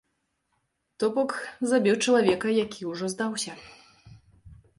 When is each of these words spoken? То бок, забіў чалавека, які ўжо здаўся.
То 1.03 1.09
бок, 1.17 1.31
забіў 1.73 1.95
чалавека, 2.07 2.47
які 2.65 2.81
ўжо 2.93 3.05
здаўся. 3.17 3.53